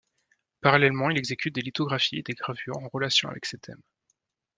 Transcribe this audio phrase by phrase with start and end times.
[0.61, 3.83] Parallèlement il exécute des lithographies et des gravures en relation avec ses thèmes.